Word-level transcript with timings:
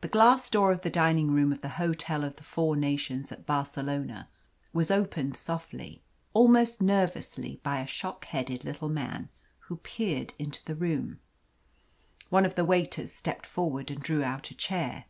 The 0.00 0.08
glass 0.08 0.50
door 0.50 0.72
of 0.72 0.80
the 0.80 0.90
dining 0.90 1.30
room 1.30 1.52
of 1.52 1.60
the 1.60 1.68
Hotel 1.78 2.24
of 2.24 2.34
the 2.34 2.42
Four 2.42 2.74
Nations 2.74 3.30
at 3.30 3.46
Barcelona 3.46 4.28
was 4.72 4.90
opened 4.90 5.36
softly, 5.36 6.02
almost 6.34 6.82
nervously, 6.82 7.60
by 7.62 7.78
a 7.78 7.86
shock 7.86 8.24
headed 8.24 8.64
little 8.64 8.88
man, 8.88 9.28
who 9.68 9.76
peered 9.76 10.34
into 10.36 10.64
the 10.64 10.74
room. 10.74 11.20
One 12.28 12.44
of 12.44 12.56
the 12.56 12.64
waiters 12.64 13.12
stepped 13.12 13.46
forward 13.46 13.88
and 13.92 14.02
drew 14.02 14.24
out 14.24 14.50
a 14.50 14.54
chair. 14.56 15.04